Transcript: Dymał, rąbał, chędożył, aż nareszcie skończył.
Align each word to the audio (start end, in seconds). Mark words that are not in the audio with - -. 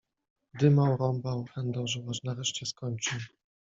Dymał, 0.59 0.97
rąbał, 0.97 1.45
chędożył, 1.55 2.09
aż 2.09 2.23
nareszcie 2.23 2.65
skończył. 2.65 3.19